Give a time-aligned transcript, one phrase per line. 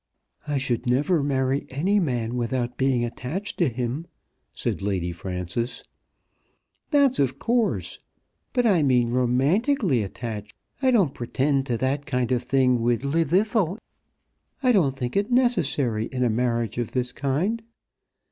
[0.47, 4.07] "I should never marry any man without being attached to him,"
[4.51, 5.83] said Lady Frances.
[6.89, 7.99] "That's of course!
[8.51, 10.55] But I mean romantically attached.
[10.81, 13.77] I don't pretend to that kind of thing with Llwddythlw.
[14.63, 17.61] I don't think it necessary in a marriage of this kind.